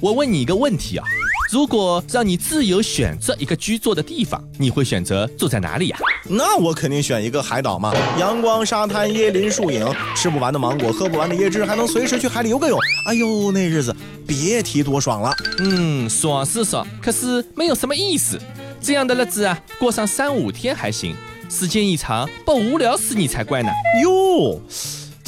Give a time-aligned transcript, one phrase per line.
[0.00, 1.04] 我问你一个问题啊，
[1.52, 5.98] 如果让你自由选择一个居住的地方，你会选择住在哪里呀？
[6.26, 9.86] 那我肯定选一个海岛嘛，阳光、沙滩、椰林、树影，
[10.16, 12.78] 吃不完的芒果，喝不完的椰汁，还能随时去海里游个泳。
[13.08, 13.94] 哎呦，那日子
[14.26, 15.36] 别提多爽了。
[15.58, 18.40] 嗯，爽是爽，可是没有什么意思。
[18.80, 21.14] 这样的日子啊，过上三五天还行，
[21.50, 23.68] 时间一长，不无聊死你才怪呢。
[24.02, 24.58] 哟。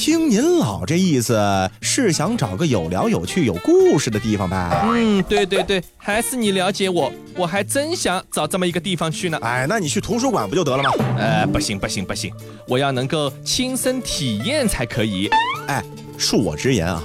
[0.03, 4.83] 听您老这意思，是想找个有聊有趣有故事的地方吧？
[4.83, 9.39] 嗯，对对对，还是你了解我，我还真想找这么一个地方去呢。
[9.43, 10.91] 哎，那你去图书馆不就得了吗？
[11.17, 12.35] 呃，不行不行不行，
[12.67, 15.31] 我要能够亲身体验才可以。
[15.69, 15.81] 哎，
[16.19, 17.01] 恕我直言啊，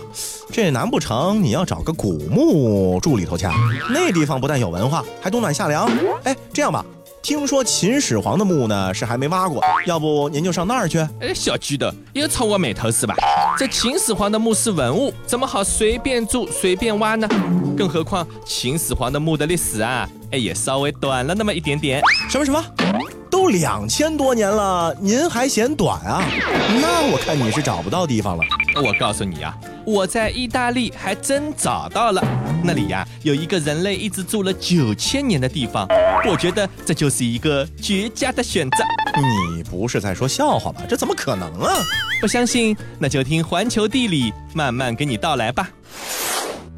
[0.52, 3.46] 这难不成你要找个古墓住里头去？
[3.92, 5.88] 那地方不但有文化，还冬暖夏凉。
[6.24, 6.84] 哎，这样吧。
[7.22, 11.00] 听说秦始皇的墓呢是还没挖过，要不您就上那儿去？
[11.20, 13.16] 哎，小巨的又朝我眉头是吧？
[13.58, 17.28] 这秦始皇的墓是文物，怎么好随便住随便挖呢？
[17.78, 22.02] 更何况秦始皇的墓的历史啊，哎也稍微短了那么一点点。
[22.30, 22.64] 什么什么？
[23.48, 26.22] 都两千多年了，您还嫌短啊？
[26.82, 28.44] 那我看你是找不到地方了。
[28.84, 32.22] 我告诉你啊，我在意大利还真找到了，
[32.62, 35.88] 那里呀有一个人类一直住了九千年的地方，
[36.30, 38.78] 我觉得这就是一个绝佳的选择。
[39.56, 40.82] 你不是在说笑话吧？
[40.90, 41.74] 这怎么可能啊？
[42.20, 45.70] 不相信，那就听环球地理慢慢给你道来吧。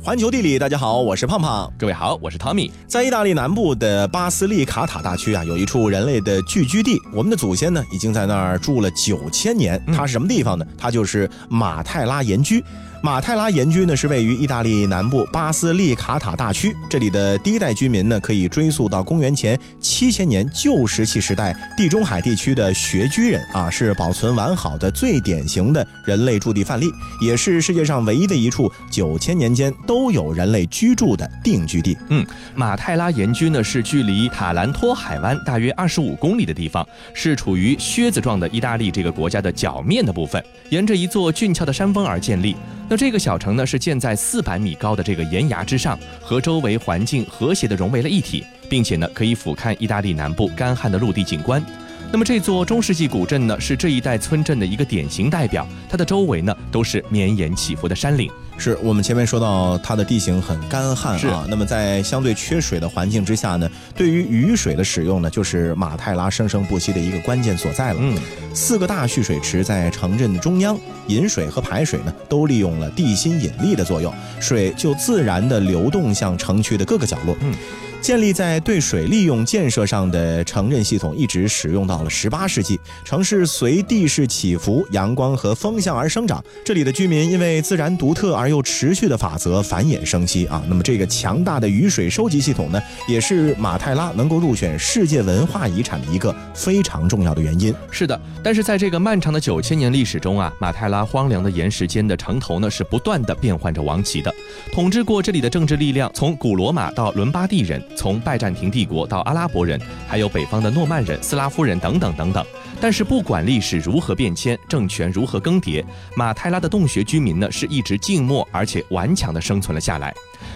[0.10, 1.72] 环球地理，大家好，我是胖胖。
[1.78, 2.72] 各位好，我是汤米。
[2.88, 7.00] 在意大利南部的巴斯利卡塔大区啊，有一处人类的聚居地。
[7.14, 9.80] 我们的祖先呢，已经在那儿住了九千年。
[9.94, 10.66] 它是什么地方呢？
[10.80, 12.66] 它就是马泰拉岩居。
[13.02, 16.76] 马泰拉岩居呢，是位于意大利南部巴斯利卡塔大区。
[16.90, 26.92] 这里的第一代居民呢，可以追溯到公元前七千年旧石器时代地中海地区的穴居人啊，是保存完好的最典型的人类驻地范例，
[27.22, 31.98] 也是世界上唯一的一处九千年间都有人类居住的定居地。
[32.10, 42.58] 嗯，马泰拉岩居呢，是距离塔兰托海湾大约二十五公里的地方，是处于靴子状的意大利这个国家的脚面的部分，沿着一座俊俏的山峰而建立。
[42.92, 51.64] 那这个小城呢，是建在四百米高的这个岩崖之上，和周围环境和谐的融为了一体，并且呢，可以俯瞰意大利南部干旱的陆地景观。
[52.12, 58.32] 那么这座中世纪古镇呢，是这一带村镇的一个典型代表，它的周围呢都是绵延起伏的山岭。
[58.58, 68.00] 是我们前面说到它的地形很干旱啊，那么在相对缺水的环境之下呢，对于雨水的使用呢，就是马泰拉生生不息的一个关键所在了。
[68.02, 68.18] 嗯，
[68.56, 70.78] 四个大蓄水池在城镇的中央，
[71.08, 77.38] 饮水和排水呢都利用了地心引力的作用，水就自然的流动向城区的各个角落。
[77.42, 77.54] 嗯。
[78.02, 82.80] 建立在对水利用建设上的城镇系统一直使用到了十八世纪。
[83.04, 86.44] 城市随地势起伏、阳光和风向而生长。
[86.64, 90.64] 这里的居民因为自然独特而又持续的法则繁衍生息啊。
[90.68, 97.74] 那么这个强大的雨水收集系统呢，也是马泰拉能够入选世界文化遗产的一个非常重要的原因。
[97.92, 104.34] 是的，但是在这个漫长的九千年历史中啊，马泰拉荒凉的岩石间的城头呢，是不断的变换着王旗的。
[104.72, 107.84] 统治过这里的政治力量，从古罗马到伦巴第人。
[107.96, 112.46] 从拜占庭帝国到阿拉伯人，还有北方的诺曼人、斯拉夫人等等等等。
[112.80, 115.84] 但是不管历史如何变迁，政权如何更迭，
[116.16, 120.14] 马泰拉的洞穴居民呢是一直静默而且顽强地生存了下来。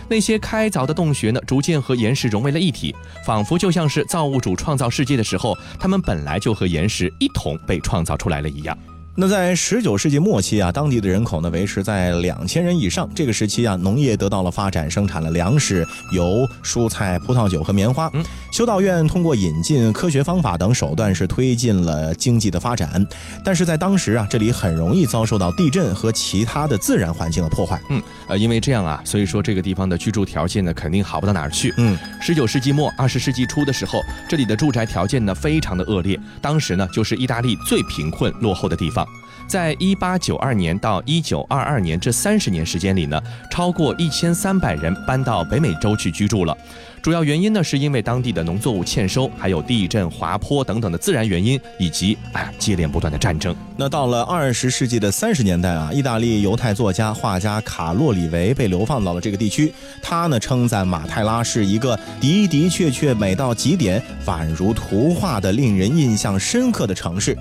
[0.07, 8.77] 那些开凿的洞穴呢，逐渐和岩石融为了一体，仿佛就像是造物主创造世界的时候，他们本来就和岩石一同被创造出来了一样。
[9.15, 13.07] 那在十九世纪末期啊，当地的人口呢维持在两千人以上。
[13.13, 18.09] 这个时期啊，农业得到了发展，生产了粮食、油、蔬菜、葡萄酒和棉花。
[18.15, 23.05] 嗯，修道院通过引进科学方法等手段，是推进了经济的发展。
[23.45, 27.79] 但是在当时啊，这里很容易遭受到地震和其他的自然环境的破坏。
[27.89, 31.71] 嗯，呃，因为这样啊，所以说这个地方的居住条件呢，肯定好不到哪儿去。
[31.77, 36.19] 嗯，十九世纪末二十世纪初的时候，这里的住宅条件呢，非常的恶劣。
[36.41, 39.02] 当时呢，就是意大利最贫困落后的地方。
[39.47, 46.57] 在一八九二年到一九二二年这三十年时间里呢，超过一千三百人搬到北美洲去居住了。
[47.01, 53.53] 主要原因呢，是因为当地的农作物欠收，还有地震、滑坡等等的自然原因，以及哎接连不断的战争。
[53.75, 59.73] 那到了二十世纪的三十年代啊，意大利犹太作家、画家卡洛里维被流放到了这个地区。
[60.01, 67.37] 他呢称赞马泰拉是一个的的确确美到极点、宛如图画的、令人印象深刻的城市。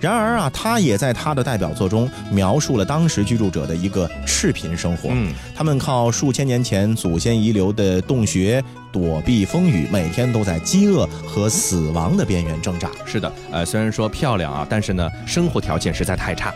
[0.00, 5.10] 然而啊，他也在他的代表作中描述了当时居住者的一个赤贫生活。
[5.12, 8.62] 嗯，他们靠数千年前祖先遗留的洞穴
[8.92, 12.90] 躲避风雨，每天都在饥饿和死亡的边缘挣扎。
[13.04, 16.54] 是的，呃，虽然说漂亮啊，但是呢，生活条件实在太差。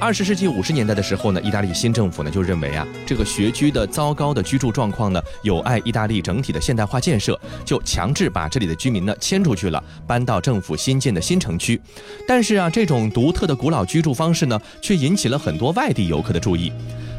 [0.00, 11.80] 二十世纪五十年代的时候呢，意大利新政府呢就认为啊，这个学居的糟糕的居住状况呢，有碍意大利整体的现代化建设，就强制把这里的居民呢迁出去了，搬到政府新建的新城区。
[12.28, 16.72] 但是啊，这种独特的古老居住方式呢，却引起了很多外地游客的注意。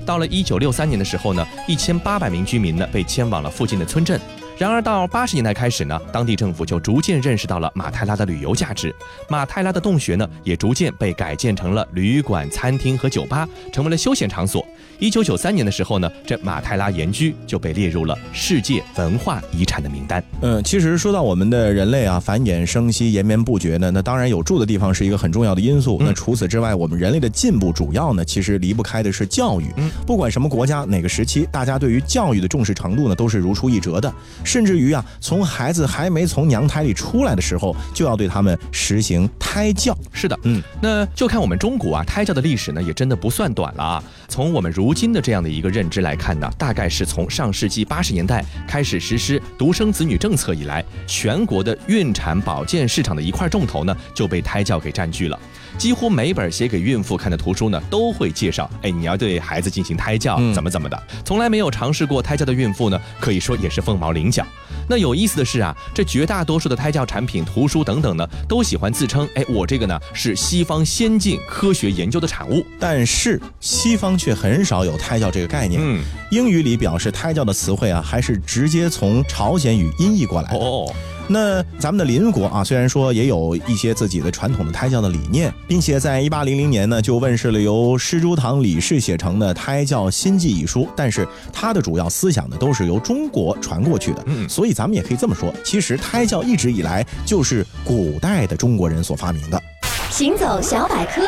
[0.05, 4.19] 到了一九六三年的时候呢，一千八百名居民呢被迁往了附近的村镇。
[4.59, 8.93] 然而到八十年代开始呢，当地政府就逐渐认识到了马泰拉的旅游价值，
[9.29, 14.67] 马泰拉的洞穴呢也逐渐被改建成了旅馆、餐厅和酒吧，成为了休闲场所。
[14.99, 20.21] 一九九三年的时候呢，这马泰拉岩居就被列入了世界文化遗产的名单。
[20.41, 25.97] 嗯，其实说到我们的人类啊，繁衍生息、延绵不绝呢，那当然有住的地方是一个很重要的因素。
[26.01, 29.71] 那除此之外，我们人类的进步主要呢，其实离不开的是教育。
[29.77, 34.13] 嗯，不管什么国家、哪个时期，大家对于教育的重视程度呢，都是如出一辙的。
[34.49, 39.95] 甚至于啊，从孩子还没从娘胎里出来的时候，就要对他们实行胎教。
[40.11, 44.03] 是的，嗯，那就看我们中国啊，胎教的历史呢，也真的不算短了啊。
[44.27, 55.39] 从我们如今的这样的一个认知来看呢，大概是从上世纪八十年代开始实施独生子女政策以来，全国的孕产保健市场的一块重头呢，就被胎教给占据了。
[55.77, 61.01] 几乎每本写给孕妇看的图书呢，都会介绍，哎，你要对孩子进行胎教，怎么怎么的。
[61.23, 64.45] 从来没有尝试过胎教的孕妇呢，可以说也是凤毛麟角。
[64.87, 72.65] 那有意思的是啊，这绝大多数的胎教产品、图书等等呢，都喜欢自称，哎，我这个呢是西方先进科学研究的产物。
[72.79, 75.79] 但是西方却很少有胎教这个概念。
[75.83, 80.57] 嗯，英语里表示胎教的词汇啊，还是直接从朝鲜语音译过来的。
[80.57, 80.91] 哦。
[81.31, 94.23] 那咱们的邻国啊，虽然说也有一些自己的传统的胎教的理念，并且在一八零零年呢，就问世了由施朱堂李氏写成的《胎教新记》一书，但是它的主要思想呢，都是由中国传过去的。
[94.25, 99.61] 嗯，所以咱们也可以这么说，其实胎教一直以来就是古代的中国人所发明的。
[100.09, 101.21] 行走小百科。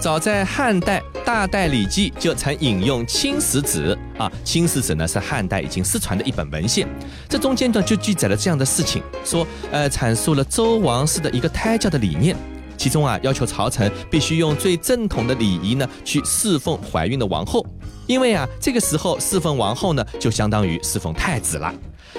[0.00, 6.86] 早在汉代《大代礼记》就曾引用《青史子》啊，《青史子》呢是汉代已经失传的一本文献，
[7.28, 12.36] 这中间呢就记载了这样的事情，说呃阐述了周王室的一个胎教的理念，
[12.76, 17.66] 其中啊要求朝臣必须用最正统的礼仪呢去侍奉怀孕的王后，
[18.06, 21.74] 因为啊这个时候侍奉王后呢就相当于侍奉太子了。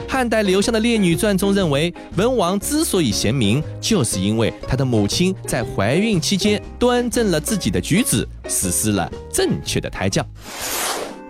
[0.07, 10.25] 汉代刘向的《列女传》中认为，文王之所以贤明，就是因为他的母亲在怀孕期间端正了自己的举止，实施了正确的胎教。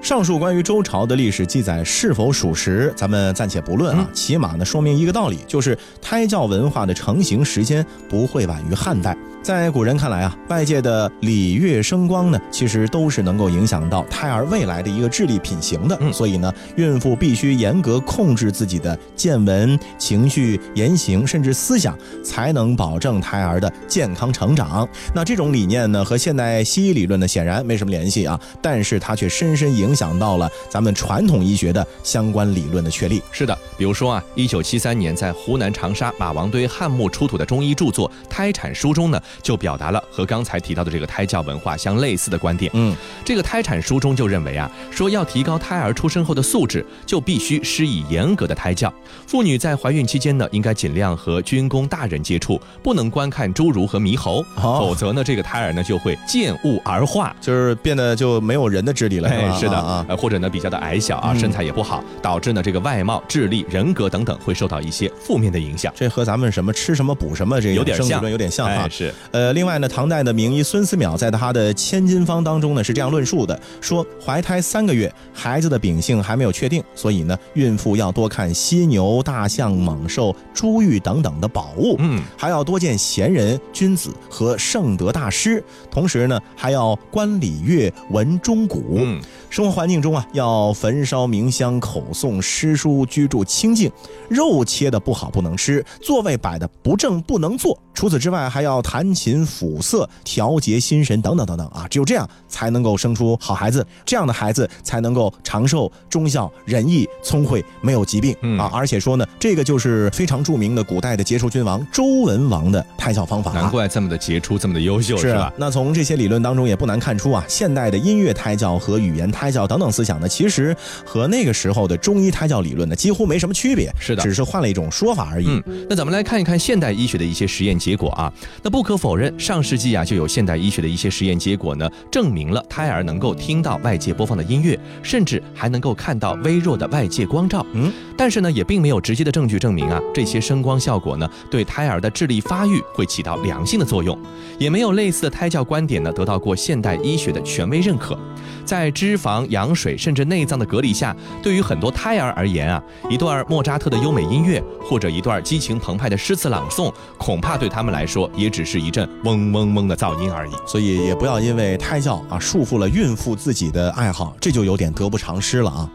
[0.09, 9.15] 上述关于周朝的历史记载是否属实，咱们暂且不论啊，起码呢说明一个道理，就是胎教文化的成型时间不会晚于汉代。
[9.41, 15.97] 在古人看来啊，外界的礼乐声光呢，其实都是能够影响到胎儿未来的一个智力品行的。
[16.01, 24.88] 嗯，所以呢，孕妇必须严格控制自己的见闻、情绪、言行，甚至思想，才能保证胎儿的健康成长。
[25.13, 33.21] 那这种理念呢，和现代西医理论呢，显然没什么联系啊，但是它却深深影响到了咱们传统医学的相关理论的确立。
[33.31, 39.19] 是的，比如说啊，一九七三年在湖南长沙马王堆汉墓出土的中医著作《胎产书》中呢。
[39.41, 42.69] 就表达了和刚才提到的这个胎教文化相类似的观点。
[42.75, 48.93] 嗯，这个胎产书中就认为啊，说要提高胎儿出生后的素质，就必须施以严格的胎教。
[49.25, 59.29] 妇女在怀孕期间呢，应该尽量和军工大人接触，不能观看侏儒和猕猴，否则呢，这个胎儿呢就会见物而化，就是变得就没有人的智力了。
[59.29, 65.91] 哎是的啊，或者呢比较的矮小啊，身材也不好，导致呢这个外貌、智力、人格等等会受到一些负面的影响。
[65.95, 68.87] 这和咱们什么吃什么补什么这有点像，有点像哈。
[68.89, 69.13] 是。
[69.31, 88.97] 呃，另外呢，唐代的名医孙思邈在他的《千金方》当中呢是这样论述的：说怀胎三个月，孩子的秉性还没有确定，所以呢，孕妇要多看犀牛、大象、猛兽、珠玉等等的宝物，嗯，还要多见贤人、君子和圣德大师，同时呢，还要观礼乐、闻钟鼓。
[88.97, 93.91] 嗯，生活环境中啊，要焚烧冥香、口诵诗书，居住清静，
[94.29, 97.77] 肉切的不好不能吃，座位摆的不正不能坐。
[97.94, 101.85] 除此之外，还要弹琴抚色，调节心神等等等等啊！
[101.89, 108.71] 只有这样才能够生出好孩子，这样的孩子才能够长寿、忠孝、仁义、聪慧，没有疾病啊！
[108.73, 113.51] 而且说呢，这个就是非常著名的古代的杰出君王周文王的胎教方法。
[113.51, 115.51] 难怪这么的杰出，这么的优秀，是吧？
[115.57, 119.65] 那从这些理论当中也不难看出啊，现代的音乐胎教和语言胎教。
[119.69, 125.47] 等等思想呢，其实和那个时候的中医胎教理论呢几乎没什么区别，是的，只是换了一种说法而已。
[125.47, 128.33] 嗯，那咱们来看一看现代医学的一些实验结果啊。
[128.63, 137.63] 那不可否认，上世纪啊就有现代医学的一些实验结果呢，证明了胎儿能够听到外界播放的音乐，甚至还能够看到微弱的外界光照。
[137.73, 144.17] 嗯，但是呢，也并没有直接的证据证明啊这些声光效果呢对胎儿的智力发育会起到良性的作用，
[144.57, 148.17] 也没有类似的胎教观点呢得到过现代医学的权威认可。
[148.65, 160.52] 在脂肪、羊水甚至内脏的隔离下，对于很多胎儿而言啊，一段莫扎特的优美音乐或者一段激情澎湃的诗词朗诵，恐怕对他们来说也只是一阵嗡嗡嗡的噪音而已。
[160.66, 165.90] 所以也不要因为胎教啊束缚了孕妇自己的爱好，这就有点得不偿失了啊。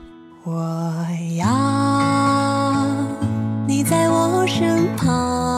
[0.45, 1.07] 我
[1.39, 2.87] 要
[3.67, 5.54] 你在我身旁，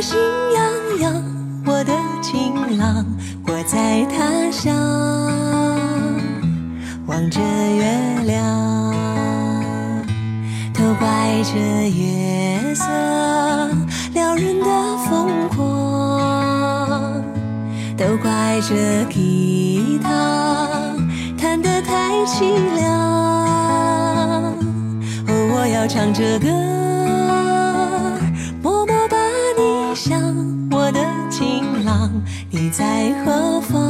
[0.00, 0.18] 心
[0.54, 1.22] 痒痒。
[1.66, 1.92] 我的
[2.22, 3.04] 情郎，
[3.46, 4.74] 我在他乡，
[7.06, 7.84] 望着月
[8.24, 8.94] 亮，
[10.72, 11.06] 都怪
[11.44, 12.84] 这月色
[14.14, 14.66] 撩人的
[15.08, 17.22] 疯狂，
[17.96, 20.68] 都怪这吉他
[21.38, 22.40] 弹得太凄
[22.74, 22.88] 凉。
[25.28, 26.48] 哦，我要唱着歌，
[32.70, 33.89] 在何方？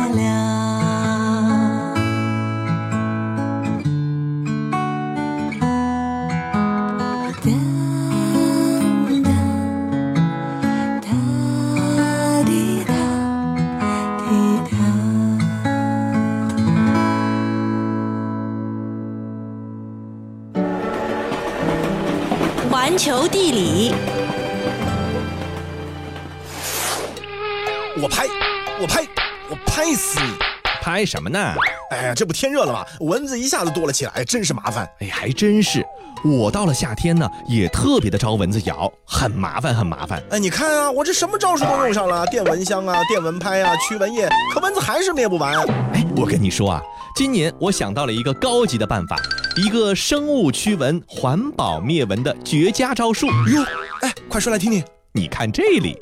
[31.01, 31.55] 拍什么呢？
[31.89, 32.85] 哎呀，这不天热了吗？
[32.99, 34.87] 蚊子一下子多了起来，真是麻烦。
[34.99, 35.83] 哎，还真是。
[36.23, 40.21] 我到了夏天呢，也特别的招蚊子咬，很麻烦，很麻烦。
[40.29, 45.57] 哎，你看啊，我这什么招数都用上了，电蚊香啊，电蚊拍啊，驱蚊液，可蚊子还是灭不完。
[45.91, 46.81] 哎，我跟你说啊，
[47.15, 49.17] 今年我想到了一个高级的办法。
[49.57, 53.65] 一个生物驱蚊、环保灭蚊的绝佳招数哟！
[54.01, 54.83] 哎，快说来听听。
[55.13, 55.97] 你看这里，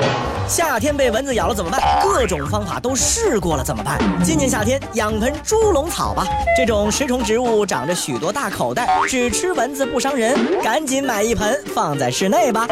[0.47, 1.81] 夏天被蚊子咬了怎么办？
[2.03, 3.97] 各种方法都试过了怎么办？
[4.23, 12.67] 今年夏天养盆猪笼草吧，这种食虫植物长着许多大口袋，只吃蚊子不伤人，赶紧买一盆放在室内吧。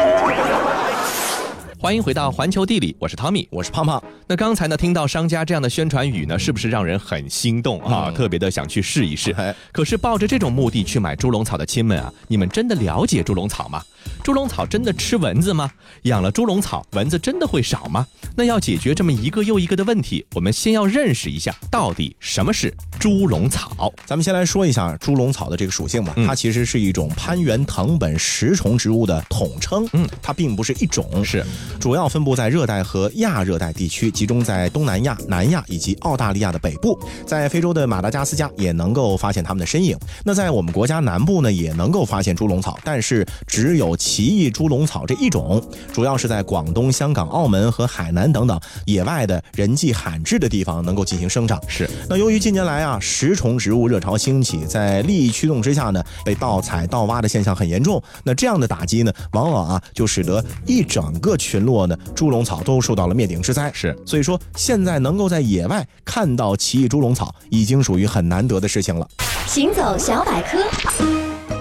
[1.80, 4.00] 欢迎回到环球地理，我是汤米，我是胖胖。
[4.28, 8.12] 那刚才呢，听到商家这样的宣传语呢，是不是让人很心动啊？
[8.14, 9.34] 特别的想去试一试。
[9.72, 13.82] 可是抱着这种目的去买猪笼草的亲们啊，你们真的了解猪笼草吗？
[14.22, 15.70] 猪笼草真的吃蚊子吗？
[16.02, 18.06] 养了猪笼草，蚊子真的会少吗？
[18.36, 23.92] 那要解决这么一个又一个的问题，我们先要认识一下到底什么是猪笼草。
[24.06, 26.14] 咱们先来说一下猪笼草的这个属性吧。
[26.26, 29.88] 它其实是一种攀援藤本食虫植物的统称。
[29.92, 31.24] 嗯，它并不是一种。
[31.24, 31.44] 是。
[31.80, 39.98] 主要分布在热带和亚热带地区，集中在东南亚、南亚以及澳大利亚的北部，在非洲的马达加斯加也能够发现它们的身影。
[40.24, 51.60] 那在我们国家南部呢，也能够发现猪笼草，但是只有奇异猪笼草这一种，主要是在广东、香港、澳门和海南等等野外的人迹罕至的地方能够进行生长。
[51.68, 51.88] 是。
[52.08, 58.02] 那由于近年来啊，食虫植物热潮兴起，在利益驱动之下呢，被盗采盗挖的现象很严重。
[58.24, 63.70] 那这样的打击呢，往往啊，就使得一整个群落呢，猪笼草都受到了灭顶之灾。
[63.74, 69.08] 是，所以说现在能够在野外看到奇异猪笼草，已经属于很难得的事情了。
[69.46, 70.58] 行走小百科，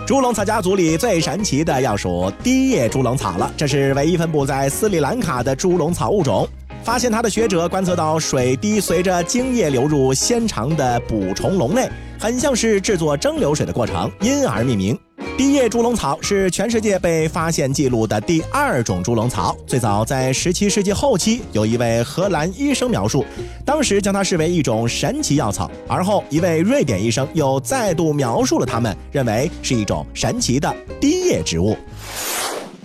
[0.07, 6.47] 猪笼草家族里最神奇的要数滴叶猪笼草了，这是唯一分布在斯里兰卡的猪笼草物种。
[6.81, 14.97] 发现它的学者观测到水滴随着茎液流入纤长的捕虫笼内，很像是制作蒸馏水的过程，因而命名。
[15.37, 19.55] 低叶猪笼草是全世界被发现记录的第二种猪笼草。
[19.67, 23.23] 最早在17世纪后期，有一位荷兰医生描述，
[23.63, 25.69] 当时将它视为一种神奇药草。
[25.87, 31.77] 而后一位瑞典医生又再度描述了它们，认为是一种神奇的低叶植物。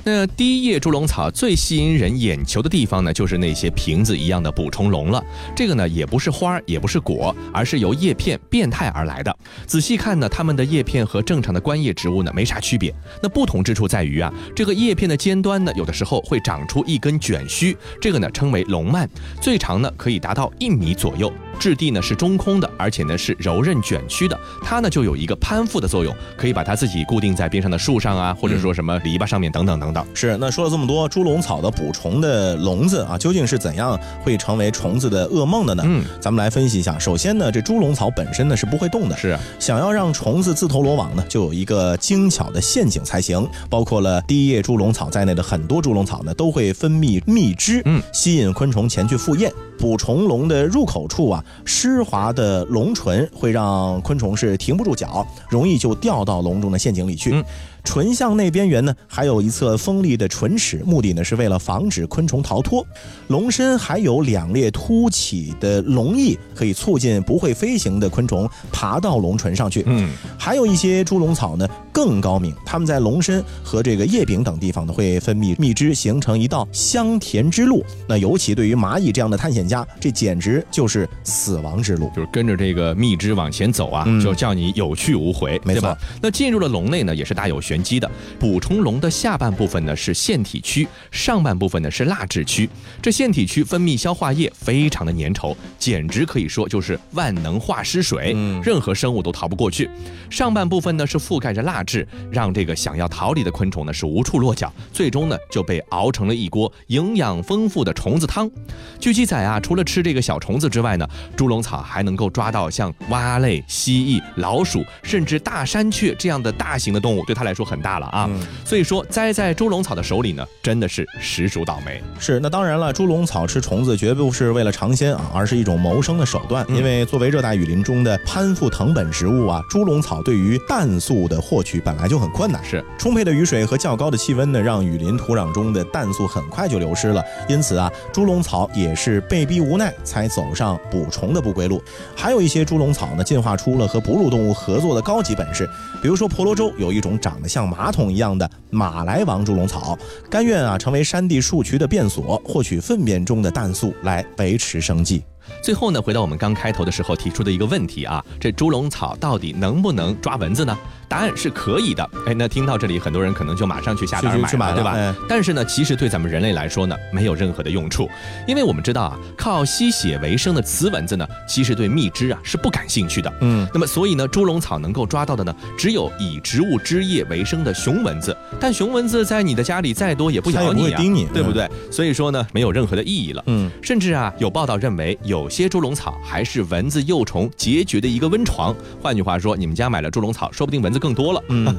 [0.04, 5.22] 那第一叶猪笼草最吸引人眼球的地方呢，就是那些瓶子一样的捕虫笼了。
[5.54, 9.36] 这个呢，也不是花，也不是果，而是由叶片变态而来的。
[9.64, 12.92] 仔细看呢，它们的叶片和正常的观叶植物呢没啥区别。
[13.22, 19.08] 那不同之处在于啊，这个叶片的尖端呢，有的时候会长出一根卷须，这个呢称为笼蔓，
[19.40, 21.32] 最长呢可以达到一米左右。
[21.60, 30.04] 质地呢是中空的，而且呢是柔韧卷曲的，它呢就有一个攀附的作用，可以把它自己固定在边上的树上啊，或者说什么篱笆上面等等等等。
[30.14, 35.82] 是，那说了这么多，猪笼草的捕虫的笼子啊，究竟是怎样会成为虫子的噩梦的呢？
[35.86, 36.98] 嗯，咱们来分析一下。
[36.98, 39.38] 首先呢，这猪笼草本身呢是不会动的，是。
[39.58, 43.46] 想要让虫子自投罗网呢，就有一个精巧的陷阱才行。
[43.68, 49.52] 包括了第一叶猪笼草在内的很多猪笼草呢，都会分泌蜜汁，嗯，吸引昆虫前去赴宴。
[49.78, 57.42] 捕虫笼的入口处啊，湿滑的笼唇会让昆虫是停不住脚，容易就掉到笼中的陷阱里去。
[57.84, 62.86] 唇向内边缘呢，还有一侧锋利的唇齿，目的呢是为了防止昆虫逃脱。
[63.28, 69.82] 龙身还有两列凸起的龙翼，可以促进不会飞行的昆虫爬到龙唇上去。
[69.86, 77.84] 嗯，还有一些猪笼草呢更高明，它们在龙身和这个叶柄等地方呢会分泌蜜汁，形成一道香甜之路。
[78.08, 85.96] 那尤其对于蚂蚁这样的探险家，这简直就是死亡之路，就是跟着这个蜜汁往前走啊，就叫你有去无回，没错。
[86.20, 88.10] 那进入了笼内呢，也是大有玄机的。
[88.38, 92.68] 补充笼的下半部分呢是腺体区，上半部分呢是蜡质区。
[93.02, 99.90] 这腺体区分泌消化液，非常的粘稠，简直可以说就是万能化湿水，任何生物都逃不过去。
[100.30, 108.50] 上半部分呢是覆盖着蜡质，让这个想要逃离的昆虫呢是无处落脚，最终呢就被熬成了一锅营养丰富的虫子汤。
[108.98, 118.06] 据记载啊，除了吃这个小虫子之外呢，猪笼草还能够抓到像蛙类、蜥蜴、老鼠，甚至大山雀这样的大型的动物，对它来说很大了。
[118.06, 118.28] 啊，
[118.64, 122.02] 所以说栽在猪笼草的手里呢，真的是实属倒霉。
[122.18, 126.64] 是，那当然了，猪笼草吃虫子绝不是为了尝鲜啊，而是一种谋生的手段。
[126.68, 132.62] 因为作为热带雨林中的攀附藤本植物啊，猪笼草对于氮素的获取本来就很困难。
[132.62, 137.24] 是，充沛的雨水和较高的气温呢，让雨林土壤中的氮素很快就流失了。
[137.48, 141.80] 因此啊，猪笼草也是被逼无奈才走上捕虫的不归路。
[142.14, 145.68] 还有一些猪笼草呢，进化出了和哺乳动物合作的高级本事。
[146.02, 147.92] 比如说婆罗洲有一种长得像马。
[147.92, 149.98] 桶一样的马来王猪笼草，
[150.30, 155.22] 甘愿啊成为山地树渠的便所，获取粪便中的氮素来维持生计。
[155.62, 160.78] 最后呢，回到我们刚开头的时候提出的一个问题啊，这猪笼草到底能不能抓蚊子呢？
[161.12, 165.14] 答案是可以的，哎，那听到这里，很多人可能就马上去下单买了，对吧？
[165.28, 168.08] 但是呢，其实对咱们人类来说呢，没有任何的用处，
[168.48, 173.30] 因为我们知道啊，靠吸血为生的雌蚊子呢，其实对蜜汁啊是不感兴趣的。
[173.42, 178.34] 嗯，那么所以呢，猪笼草能够抓到的呢，只有以植物汁液为生的雄蚊子。
[178.58, 181.02] 但雄蚊子在你的家里再多也不咬你啊，
[181.34, 181.70] 对不对？
[181.90, 183.42] 所以说呢，没有任何的意义了。
[183.48, 188.74] 嗯，甚至啊，有报道认为，有些猪笼草还是蚊子幼虫结局的一个温床。
[189.02, 191.42] 换句话说，你们家买了猪笼草，说不定蚊子更多了。
[191.50, 191.76] 嗯。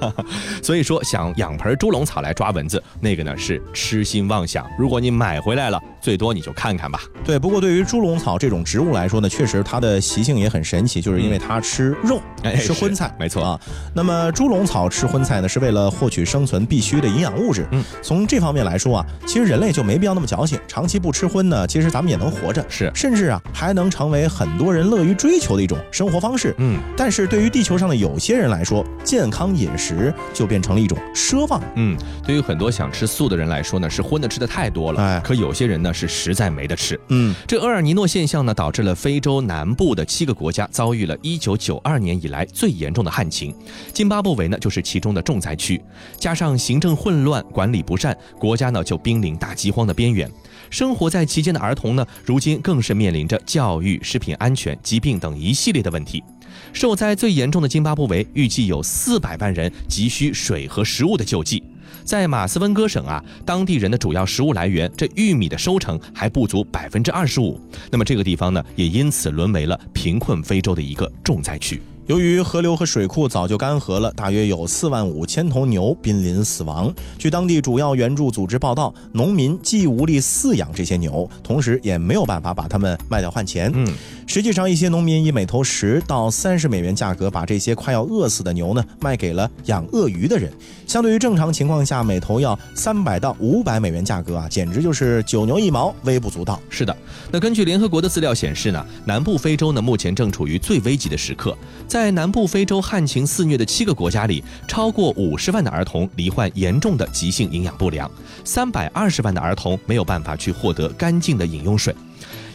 [0.61, 4.67] 所以说，想养盆猪笼草来抓蚊子，那个呢是痴心妄想。
[4.77, 6.99] 如果你买回来了，最多你就看看吧。
[7.23, 12.19] 对，不过对于猪笼草这种植物来说呢，确实它的习性也很神奇，就是因为它吃肉，
[12.59, 13.57] 吃荤菜，没错啊。
[13.95, 17.65] 那么猪笼草吃荤菜呢，是为了获取生存必须的营养物质。
[17.71, 26.53] 嗯，从这方面来说啊，其实人类就没必要那么矫情，长期不吃荤呢，其实咱们也能活着，是，甚至啊还能成为很多人乐于追求的一种生活方式。
[26.57, 31.61] 嗯，但是对于地球上的有些人来说，健康饮食就变成了一种奢望。
[31.75, 35.01] 嗯，对于很多想吃素的人来说呢，是荤的吃的太多了。
[35.01, 36.99] 哎，可有些人呢是实在没得吃。
[37.09, 43.55] 嗯，这厄尔尼诺现象呢，导致了非洲南部的七个国家遭遇了1992年以来最严重的旱情，
[43.93, 45.81] 津巴布韦呢就是其中的重灾区。
[46.17, 50.29] 加上行政混乱、管理不善，国家呢就濒临大饥荒的边缘。
[50.69, 56.23] 生活在其间的儿童呢，如今更是面临着教育、食品安全、疾病等一系列的问题。
[56.71, 61.61] 受灾最严重的津巴布韦，预计有四百万人急需水和食物的救济。
[62.03, 67.59] 在马斯温哥省啊，当地人的主要食物来源，这玉米的收成还不足百分之二十五。
[67.91, 71.81] 那么这个地方呢，也因此沦为了贫困非洲的一个重灾区。
[72.07, 76.93] 由于河流和水库早就干涸了，大约有四万五千头牛濒临死亡。
[77.17, 83.71] 据当地主要援助组织报道，农民既无力饲养这些牛，同时也没有办法把它们卖掉换钱。
[83.73, 83.87] 嗯。
[84.27, 90.51] 实际上，一些农民以每头十到三十美元价格，把这些快要饿死的牛呢卖给了养鳄鱼的人。
[90.87, 96.59] 相对于正常情况下每头要三百到五百美元价格啊，简直就是九牛一毛，微不足道。
[96.69, 96.95] 是的，
[97.31, 101.57] 那根据联合国的资料显示呢，南部非洲呢目前正处于最危急的时刻。
[101.93, 108.09] 在南部非洲旱情肆虐的七个国家里，超过五十万的儿童罹患严重的急性营养不良，
[108.43, 111.95] 三百二十万的儿童没有办法去获得干净的饮用水。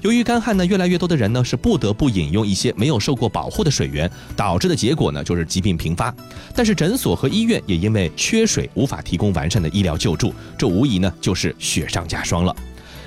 [0.03, 6.13] 由于干旱呢，越来越多的人呢是不得不饮用一些没有受过保护的水源，导致的结果呢就是疾病频发。
[6.53, 12.53] 但是诊所和医院也因为缺水无法提供完善的医疗救助，这无疑呢就是雪上加霜了。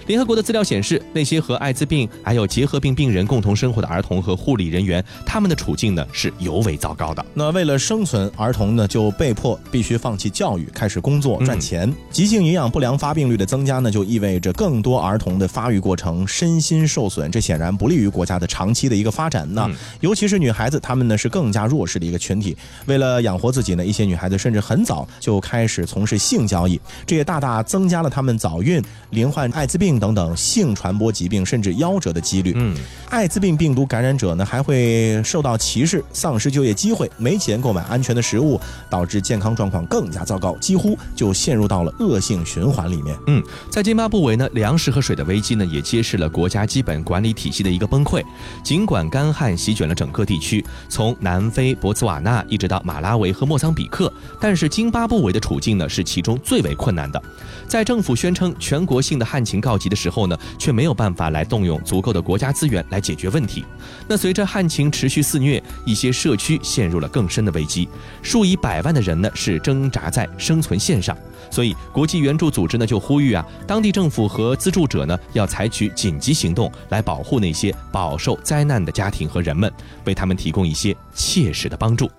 [0.07, 7.25] 联合国的资料显示，那些和艾滋病还有结核病病人共同生活的儿童和护理人员，他们的处境呢是尤为糟糕的。
[7.33, 11.93] 那为了生存，儿童呢就被迫必须放弃教育，开始工作赚钱。
[12.09, 19.47] 急性营养不良发病率的增加呢，就意味着更多儿童的发育过程身心受损，这显然不利于国家的长期的一个发展。
[19.53, 22.57] 那尤其是女孩子，她们呢是更加弱势的一个群体。
[22.87, 29.90] 为了养活自己呢，一些女孩子甚至很早就开始从事性交易，这也大大增加了她们早孕、罹患艾滋病。
[29.99, 32.53] 等等性传播疾病甚至夭折的几率。
[32.55, 32.75] 嗯，
[33.09, 43.17] 艾滋病病毒感染者呢还会受到歧视，丧失就业机会，没钱购买安全的食物，导致健康状况更加糟糕，几乎就陷入到了恶性循环里面。
[43.27, 48.23] 嗯，在津巴布韦呢，粮食和水的危机呢也揭示了国家基本管理体系的一个崩溃。
[48.63, 57.21] 尽管干旱席卷了整个地区，从南非、博茨瓦纳一直到马拉维和莫桑比克，但是津巴布韦的处境呢是其中最为困难的。
[57.67, 63.65] 在政府宣称全国性的旱情告急的时候呢，却没有办法来动用足够的国家资源来解决问题。
[64.07, 67.89] 那随着旱情持续肆虐，一些社区陷入了更深的危机，
[68.21, 71.17] 数以百万的人呢是挣扎在生存线上。
[71.49, 79.71] 所以，国际援助组织呢就呼吁啊，当地政府和资助者呢要采取紧急行动来保护那些饱受灾难的家庭和人们，
[80.05, 82.09] 为他们提供一些切实的帮助。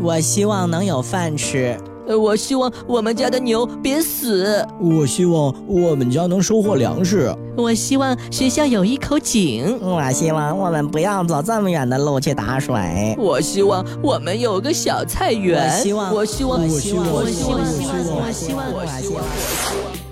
[0.00, 1.76] 我希望能有饭吃。
[2.06, 4.66] 呃，我希望我们家的牛别死。
[4.80, 7.34] 我希望我们家能收获粮食。
[7.56, 9.78] 我希望学校有一口井。
[9.80, 13.14] 我希望我们不要走这么远的路去打水。
[13.18, 15.70] 我希望我们有个小菜园。
[15.70, 19.24] 我希望，我希望，我希望，我希望，我希望，我希望，我希望。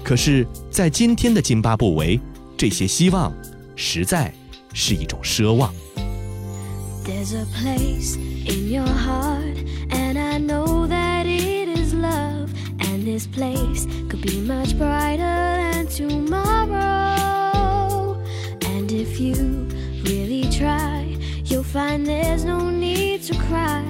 [0.02, 2.18] 可是，在今天的津巴布韦，
[2.57, 3.33] 这些希望
[3.76, 4.33] 实在
[4.72, 5.72] 是一种奢望。
[7.05, 9.57] There's a place in your heart,
[13.12, 16.81] this place could be much brighter than tomorrow.
[18.62, 19.68] And if you
[20.05, 23.85] really try, you'll find there's no need to cry.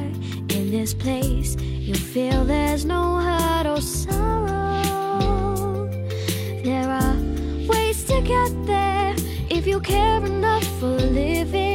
[0.49, 5.89] In this place, you'll feel there's no hurt or sorrow.
[6.65, 7.15] There are
[7.69, 9.15] ways to get there
[9.51, 11.72] if you care enough for living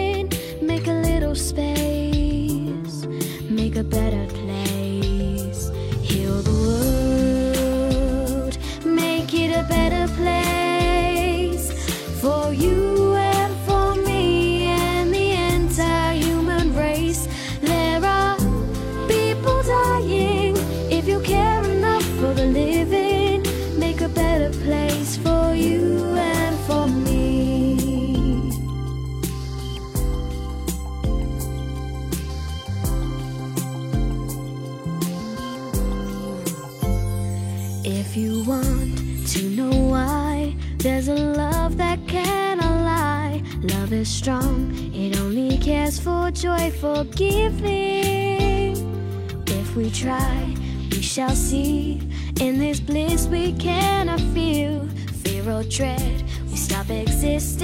[51.17, 51.99] shall see.
[52.39, 54.87] In this bliss we cannot feel.
[55.23, 57.56] Fear or dread, we stop existing